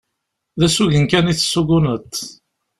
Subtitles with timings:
[0.59, 2.11] D asugen kan i tessuguneḍ.